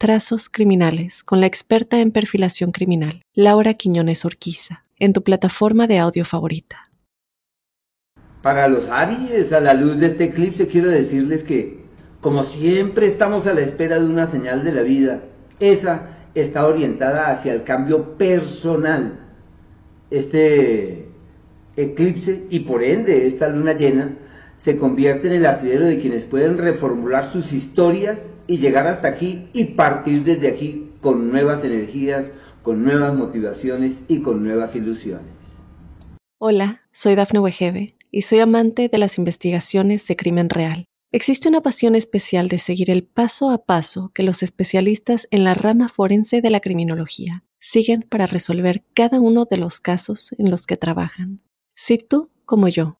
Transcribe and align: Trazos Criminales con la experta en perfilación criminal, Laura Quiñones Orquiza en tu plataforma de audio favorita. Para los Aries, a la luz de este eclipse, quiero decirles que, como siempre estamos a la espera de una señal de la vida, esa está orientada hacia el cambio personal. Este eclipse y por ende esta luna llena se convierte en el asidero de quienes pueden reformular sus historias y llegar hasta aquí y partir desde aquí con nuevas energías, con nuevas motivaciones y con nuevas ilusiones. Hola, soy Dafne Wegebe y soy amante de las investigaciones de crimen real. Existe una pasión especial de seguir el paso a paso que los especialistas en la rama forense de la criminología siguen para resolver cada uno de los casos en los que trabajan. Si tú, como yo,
Trazos 0.00 0.48
Criminales 0.48 1.22
con 1.22 1.40
la 1.40 1.46
experta 1.46 2.00
en 2.00 2.10
perfilación 2.10 2.72
criminal, 2.72 3.20
Laura 3.34 3.74
Quiñones 3.74 4.24
Orquiza 4.24 4.86
en 4.98 5.12
tu 5.12 5.22
plataforma 5.22 5.86
de 5.86 5.98
audio 5.98 6.24
favorita. 6.24 6.90
Para 8.40 8.66
los 8.68 8.88
Aries, 8.88 9.52
a 9.52 9.60
la 9.60 9.74
luz 9.74 9.98
de 9.98 10.06
este 10.06 10.24
eclipse, 10.24 10.68
quiero 10.68 10.88
decirles 10.88 11.42
que, 11.42 11.84
como 12.22 12.44
siempre 12.44 13.08
estamos 13.08 13.46
a 13.46 13.52
la 13.52 13.60
espera 13.60 13.98
de 13.98 14.06
una 14.06 14.24
señal 14.24 14.64
de 14.64 14.72
la 14.72 14.80
vida, 14.80 15.20
esa 15.60 16.16
está 16.34 16.66
orientada 16.66 17.30
hacia 17.30 17.52
el 17.52 17.64
cambio 17.64 18.16
personal. 18.16 19.20
Este 20.10 21.10
eclipse 21.76 22.46
y 22.48 22.60
por 22.60 22.82
ende 22.82 23.26
esta 23.26 23.50
luna 23.50 23.74
llena 23.74 24.16
se 24.62 24.76
convierte 24.76 25.28
en 25.28 25.34
el 25.34 25.46
asidero 25.46 25.86
de 25.86 25.98
quienes 25.98 26.24
pueden 26.24 26.58
reformular 26.58 27.32
sus 27.32 27.52
historias 27.52 28.18
y 28.46 28.58
llegar 28.58 28.86
hasta 28.86 29.08
aquí 29.08 29.48
y 29.54 29.64
partir 29.64 30.22
desde 30.22 30.48
aquí 30.48 30.90
con 31.00 31.30
nuevas 31.30 31.64
energías, 31.64 32.30
con 32.62 32.84
nuevas 32.84 33.14
motivaciones 33.14 34.02
y 34.06 34.20
con 34.20 34.44
nuevas 34.44 34.76
ilusiones. 34.76 35.32
Hola, 36.38 36.82
soy 36.92 37.14
Dafne 37.14 37.40
Wegebe 37.40 37.96
y 38.10 38.22
soy 38.22 38.40
amante 38.40 38.88
de 38.88 38.98
las 38.98 39.16
investigaciones 39.16 40.06
de 40.06 40.16
crimen 40.16 40.50
real. 40.50 40.84
Existe 41.12 41.48
una 41.48 41.62
pasión 41.62 41.94
especial 41.94 42.48
de 42.48 42.58
seguir 42.58 42.90
el 42.90 43.04
paso 43.04 43.50
a 43.50 43.64
paso 43.64 44.12
que 44.14 44.22
los 44.22 44.42
especialistas 44.42 45.26
en 45.30 45.44
la 45.44 45.54
rama 45.54 45.88
forense 45.88 46.42
de 46.42 46.50
la 46.50 46.60
criminología 46.60 47.44
siguen 47.58 48.02
para 48.08 48.26
resolver 48.26 48.84
cada 48.94 49.20
uno 49.20 49.46
de 49.50 49.56
los 49.56 49.80
casos 49.80 50.34
en 50.38 50.50
los 50.50 50.66
que 50.66 50.76
trabajan. 50.76 51.40
Si 51.74 51.98
tú, 51.98 52.30
como 52.44 52.68
yo, 52.68 52.99